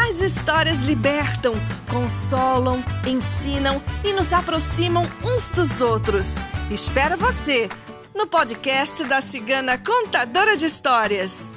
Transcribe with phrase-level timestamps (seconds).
[0.00, 1.54] As histórias libertam,
[1.90, 6.36] consolam, ensinam e nos aproximam uns dos outros.
[6.70, 7.68] Espero você
[8.14, 11.52] no podcast da Cigana Contadora de Histórias.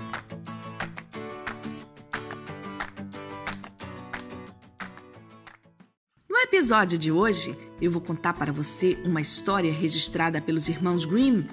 [6.28, 11.46] No episódio de hoje, eu vou contar para você uma história registrada pelos irmãos Grimm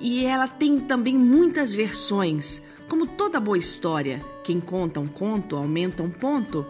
[0.00, 6.02] e ela tem também muitas versões como toda boa história, quem conta um conto aumenta
[6.02, 6.64] um ponto.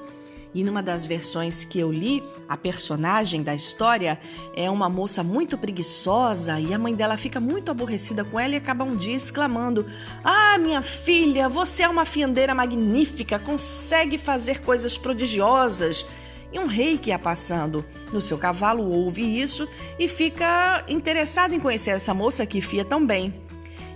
[0.55, 4.19] E numa das versões que eu li, a personagem da história
[4.55, 8.57] é uma moça muito preguiçosa e a mãe dela fica muito aborrecida com ela e
[8.57, 9.85] acaba um dia exclamando:
[10.25, 16.07] Ah, minha filha, você é uma fiandeira magnífica, consegue fazer coisas prodigiosas.
[16.51, 19.69] E um rei que ia passando no seu cavalo ouve isso
[19.99, 23.46] e fica interessado em conhecer essa moça que fia tão bem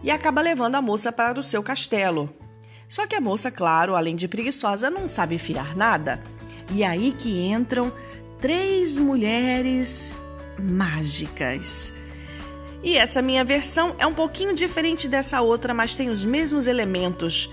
[0.03, 2.29] e acaba levando a moça para o seu castelo.
[2.89, 6.21] Só que a moça, claro, além de preguiçosa, não sabe fiar nada.
[6.73, 7.93] E aí que entram
[8.41, 10.13] três mulheres
[10.59, 11.93] mágicas.
[12.83, 17.51] E essa minha versão é um pouquinho diferente dessa outra, mas tem os mesmos elementos,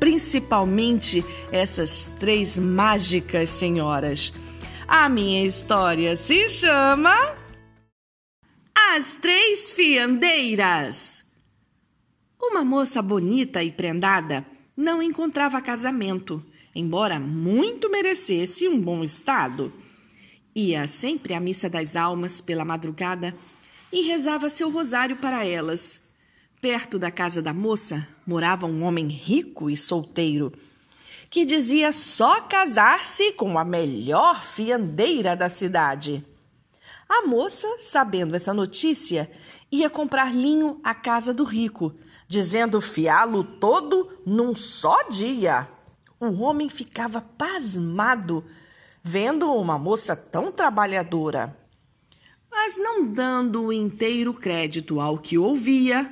[0.00, 4.32] principalmente essas três mágicas senhoras.
[4.86, 7.34] A minha história se chama
[8.92, 11.23] As Três Fiandeiras.
[12.46, 19.72] Uma moça bonita e prendada não encontrava casamento, embora muito merecesse um bom estado.
[20.54, 23.34] Ia sempre à missa das almas pela madrugada
[23.90, 26.02] e rezava seu rosário para elas.
[26.60, 30.52] Perto da casa da moça morava um homem rico e solteiro
[31.30, 36.24] que dizia só casar-se com a melhor fiandeira da cidade.
[37.08, 39.28] A moça, sabendo essa notícia,
[39.72, 41.92] ia comprar linho à casa do rico
[42.28, 45.68] dizendo fiá-lo todo num só dia.
[46.18, 48.44] O homem ficava pasmado
[49.02, 51.56] vendo uma moça tão trabalhadora.
[52.50, 56.10] Mas não dando o inteiro crédito ao que ouvia,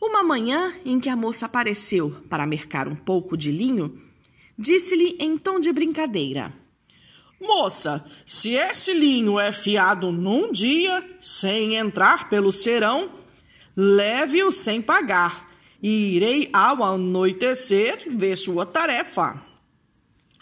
[0.00, 3.98] uma manhã em que a moça apareceu para mercar um pouco de linho,
[4.56, 6.52] disse-lhe em tom de brincadeira:
[7.40, 13.10] Moça, se esse linho é fiado num dia, sem entrar pelo serão,
[13.76, 15.48] leve-o sem pagar,
[15.82, 19.42] e irei ao anoitecer ver sua tarefa.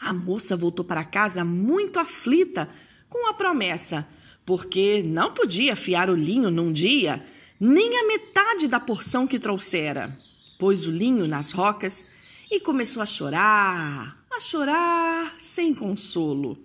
[0.00, 2.68] A moça voltou para casa muito aflita
[3.08, 4.06] com a promessa,
[4.44, 7.24] porque não podia fiar o linho num dia,
[7.60, 10.16] nem a metade da porção que trouxera.
[10.58, 12.10] Pôs o linho nas rocas
[12.50, 16.58] e começou a chorar, a chorar sem consolo.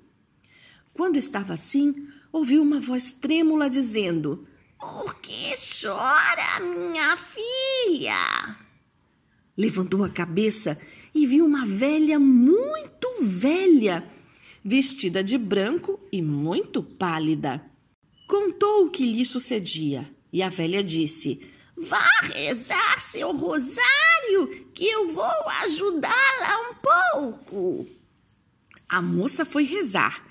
[0.94, 4.47] Quando estava assim, ouviu uma voz trêmula dizendo:
[4.83, 8.57] por que chora, minha filha?
[9.57, 10.77] Levantou a cabeça
[11.16, 14.03] e viu uma velha muito velha,
[14.63, 17.63] vestida de branco e muito pálida.
[18.27, 25.13] Contou o que lhe sucedia e a velha disse: Vá rezar seu rosário, que eu
[25.13, 27.88] vou ajudá-la um pouco.
[28.89, 30.25] A moça foi rezar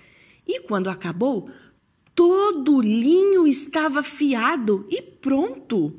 [0.46, 1.50] e, quando acabou,
[2.52, 5.98] Todo o linho estava afiado e pronto.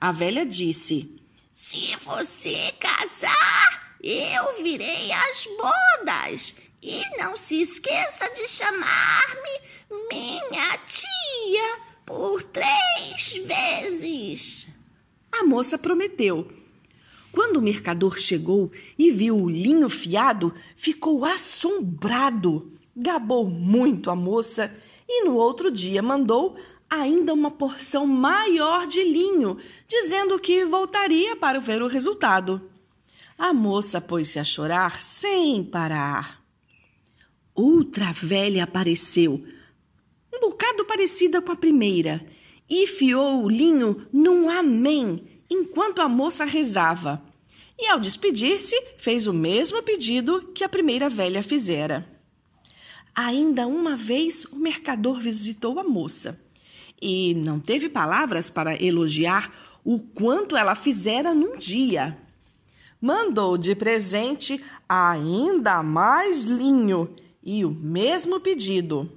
[0.00, 1.22] A velha disse:
[1.52, 6.56] Se você casar, eu virei as bodas.
[6.82, 14.66] E não se esqueça de chamar-me minha tia por três vezes.
[15.30, 16.50] A moça prometeu.
[17.30, 22.72] Quando o mercador chegou e viu o linho fiado, ficou assombrado.
[22.96, 24.74] Gabou muito a moça
[25.16, 26.56] e no outro dia mandou
[26.90, 29.56] ainda uma porção maior de linho,
[29.86, 32.70] dizendo que voltaria para ver o resultado.
[33.38, 36.42] A moça pôs-se a chorar sem parar.
[37.54, 39.44] Outra velha apareceu,
[40.32, 42.24] um bocado parecida com a primeira,
[42.68, 47.22] e fiou o linho num amém enquanto a moça rezava.
[47.78, 52.13] E ao despedir-se, fez o mesmo pedido que a primeira velha fizera.
[53.14, 56.40] Ainda uma vez o mercador visitou a moça
[57.00, 59.52] e não teve palavras para elogiar
[59.84, 62.18] o quanto ela fizera num dia.
[63.00, 69.12] Mandou de presente ainda mais linho e o mesmo pedido.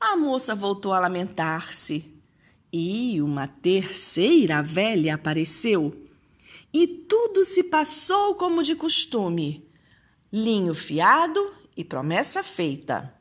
[0.00, 2.04] A moça voltou a lamentar-se.
[2.72, 5.94] E uma terceira velha apareceu.
[6.72, 9.62] E tudo se passou como de costume:
[10.32, 13.14] linho fiado e promessa feita.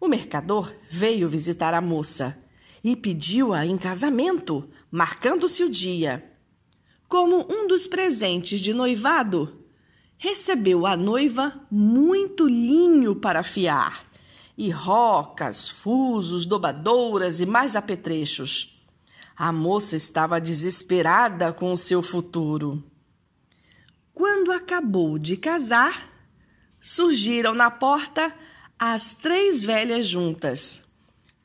[0.00, 2.36] O mercador veio visitar a moça
[2.82, 6.28] e pediu-a em casamento, marcando-se o dia.
[7.08, 9.64] Como um dos presentes de noivado,
[10.18, 14.04] recebeu a noiva muito linho para afiar,
[14.56, 18.86] e rocas, fusos, dobadouras e mais apetrechos.
[19.36, 22.84] A moça estava desesperada com o seu futuro.
[24.14, 26.11] Quando acabou de casar,
[26.82, 28.34] surgiram na porta
[28.76, 30.82] as três velhas juntas.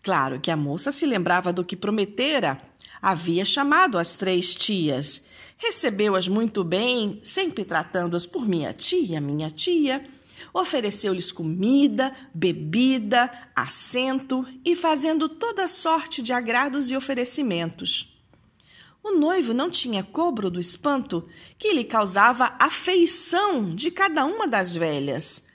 [0.01, 2.57] Claro que a moça se lembrava do que prometera.
[2.99, 5.27] Havia chamado as três tias.
[5.59, 10.01] Recebeu-as muito bem, sempre tratando-as por minha tia, minha tia.
[10.53, 18.16] Ofereceu-lhes comida, bebida, assento e fazendo toda sorte de agrados e oferecimentos.
[19.07, 24.75] O noivo não tinha cobro do espanto que lhe causava afeição de cada uma das
[24.75, 25.45] velhas.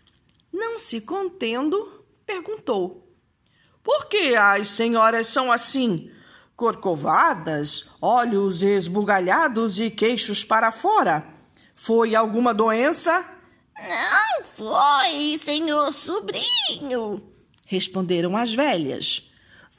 [0.50, 3.14] Não se contendo, perguntou:
[3.82, 6.10] por que as senhoras são assim?
[6.56, 11.22] Corcovadas, olhos esbugalhados e queixos para fora.
[11.76, 13.22] Foi alguma doença?
[13.78, 17.22] Não foi, senhor sobrinho,
[17.66, 19.30] responderam as velhas.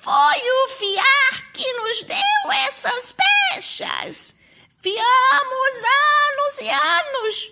[0.04, 3.16] Foi o fiar que nos deu essas
[3.54, 4.36] pechas.
[4.82, 7.52] Fiamos anos e anos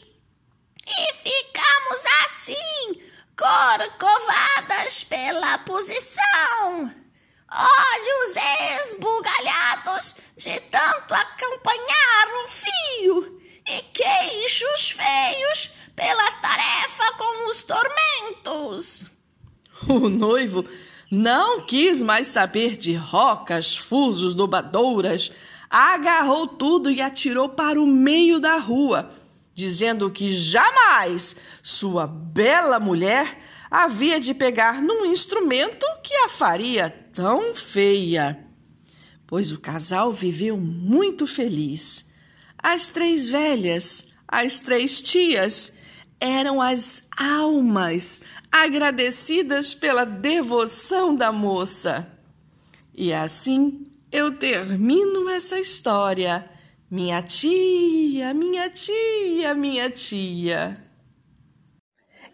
[0.86, 3.02] e ficamos assim
[3.38, 6.94] corcovadas pela posição,
[7.50, 8.36] olhos
[8.82, 19.06] esbugalhados de tanto acompanhar o fio e queixos feios pela tarefa com os tormentos.
[19.88, 20.68] O noivo
[21.12, 25.32] não quis mais saber de rocas, fusos, dobadouras,
[25.70, 29.12] agarrou tudo e atirou para o meio da rua
[29.54, 33.38] dizendo que jamais sua bela mulher
[33.70, 38.46] havia de pegar num instrumento que a faria tão feia.
[39.28, 42.10] Pois o casal viveu muito feliz.
[42.58, 45.74] As três velhas, as três tias,
[46.20, 52.08] eram as almas agradecidas pela devoção da moça.
[52.94, 56.50] E assim eu termino essa história
[56.92, 60.78] minha tia, minha tia, minha tia.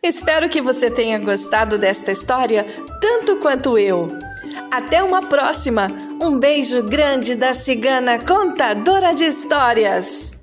[0.02, 2.66] Espero que você tenha gostado desta história
[3.00, 4.10] tanto quanto eu.
[4.72, 5.88] Até uma próxima.
[6.20, 10.37] Um beijo grande da cigana contadora de histórias.